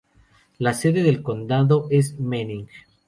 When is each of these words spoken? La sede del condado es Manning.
La 0.57 0.73
sede 0.73 1.03
del 1.03 1.21
condado 1.21 1.85
es 1.91 2.19
Manning. 2.19 2.65